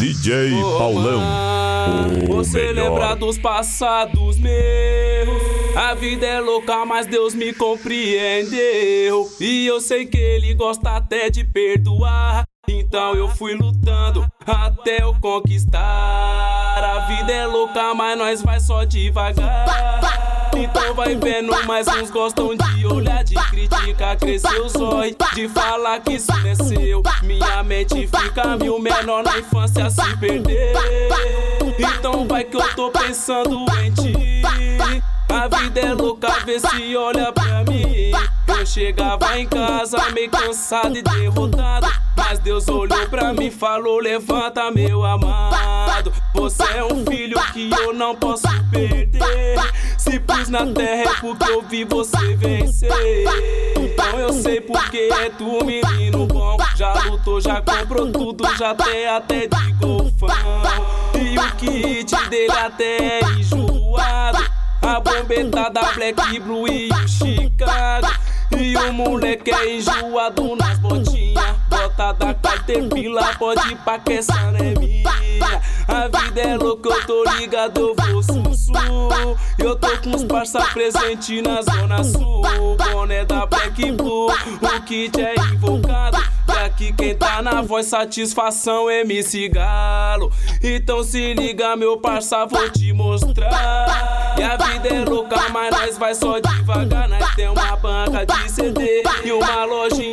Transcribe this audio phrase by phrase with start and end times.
[0.00, 1.20] DJ Ô, Paulão.
[1.20, 2.88] mãe, o Você melhor.
[2.90, 5.42] lembra dos passados meus?
[5.76, 9.28] A vida é louca, mas Deus me compreendeu.
[9.38, 12.44] E eu sei que Ele gosta até de perdoar.
[12.66, 15.78] Então eu fui lutando até eu conquistar.
[16.82, 19.66] A vida é louca, mas nós vai só devagar.
[20.62, 26.00] Então vai vendo, mas uns gostam de olhar, de criticar, crescer os olhos, de falar
[26.00, 27.02] que isso não é seu.
[27.22, 30.74] Minha mente fica mil menor na infância se perder.
[31.78, 34.42] Então vai que eu tô pensando em ti.
[35.30, 38.12] A vida é louca, vê se olha pra mim.
[38.46, 41.86] Eu chegava em casa meio cansado e derrotado.
[42.16, 46.12] Mas Deus olhou pra mim e falou: Levanta, meu amado.
[46.34, 49.56] Você é um filho que eu não posso perder.
[50.00, 52.90] Se pus na terra é porque eu vi você vencer.
[53.76, 56.56] Então eu sei porque é tu, menino bom.
[56.74, 60.62] Já lutou, já comprou tudo, já tem até de golfão.
[61.14, 64.38] E o kit dele até é enjoado.
[64.80, 68.08] A bombeta da Black Blue e o Chicago.
[68.58, 71.56] E o moleque é enjoado nas botinhas.
[71.68, 72.32] Bota da
[72.70, 75.10] Caterpillar, pode ir pra que essa não é minha.
[75.88, 78.72] A vida é louca, eu tô ligado, eu vou sussu.
[79.58, 82.42] Eu tô com os parça presente na zona sul.
[82.92, 86.18] Boné da Black Blue, o kit é invocado.
[86.48, 90.30] E aqui quem tá na voz, satisfação MC Galo.
[90.62, 94.36] Então se liga, meu parça, vou te mostrar.
[94.38, 97.08] E a vida é louca, mas nós vai só devagar.
[97.08, 100.09] Nós tem uma banca de CD e uma lojinha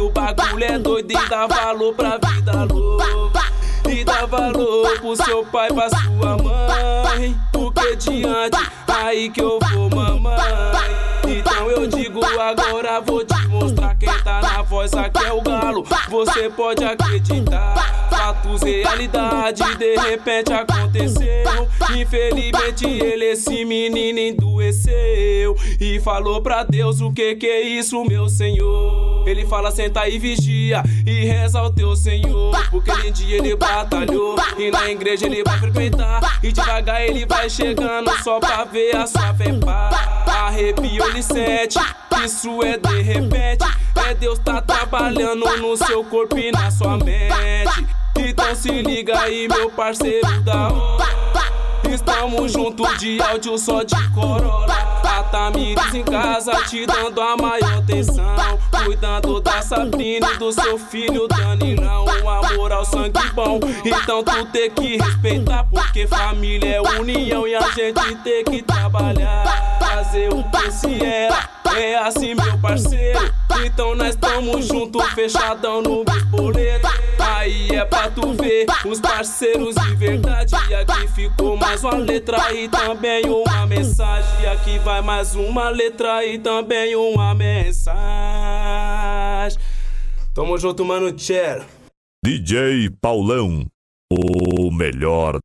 [0.00, 3.40] o bagulho é doido e dá valor pra vida louca.
[3.88, 7.36] E dá valor pro seu pai, pra sua mãe.
[7.52, 10.36] Porque diante, aí que eu vou, mamãe.
[11.28, 15.84] Então eu digo agora, vou te mostrar quem tá na voz, aqui é o galo.
[16.08, 17.99] Você pode acreditar.
[18.10, 21.68] Fatos, realidade, de repente aconteceu.
[21.96, 25.56] Infelizmente ele, esse menino, endoeceu.
[25.80, 29.24] E falou pra Deus o que que é isso, meu senhor.
[29.26, 32.52] Ele fala, senta e vigia e reza ao teu senhor.
[32.70, 36.40] Porque em dia ele batalhou e na igreja ele vai frequentar.
[36.42, 40.24] E devagar ele vai chegando só pra ver a sua fé pá.
[40.26, 41.78] Arrepio ele sente,
[42.24, 43.64] isso é de repente.
[44.08, 47.99] É Deus tá trabalhando no seu corpo e na sua mente.
[48.28, 51.10] Então se liga aí, meu parceiro da hora.
[51.92, 55.00] Estamos juntos de áudio só de corolla.
[55.02, 58.58] A Tamires em casa te dando a maior atenção.
[58.84, 62.04] Cuidando da Sabrina e do seu filho Danilão.
[62.04, 63.58] Um amor ao sangue bom.
[63.84, 65.64] Então tu tem que respeitar.
[65.64, 69.78] Porque família é união e a gente tem que trabalhar.
[69.80, 71.48] Fazer o que se era.
[71.76, 73.32] É assim, meu parceiro.
[73.64, 76.79] Então nós estamos juntos, fechadão no espoleto.
[77.40, 80.54] Aí é pra tu ver os parceiros de verdade.
[80.68, 84.42] E aqui ficou mais uma letra e também uma mensagem.
[84.42, 87.88] E aqui vai mais uma letra e também uma mensagem.
[90.34, 91.64] Tamo junto, mano, Tchelo.
[92.22, 93.64] DJ Paulão.
[94.12, 95.38] O melhor